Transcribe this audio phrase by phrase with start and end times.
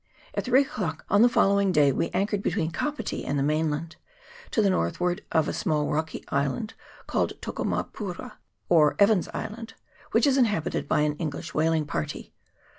[0.33, 3.97] At three o'clock on the following day we anchored between Kapiti and the mainland,
[4.49, 6.73] to the north ward of a small rocky island
[7.05, 8.31] called Tokomapura,
[8.67, 9.75] or Evans's Island,
[10.11, 12.33] which is inhabited by an English whaling party.